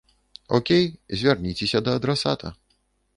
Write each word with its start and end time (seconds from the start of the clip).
Окей, 0.57 0.85
звярніцеся 1.21 1.81
да 1.89 1.95
адрасата. 2.01 2.51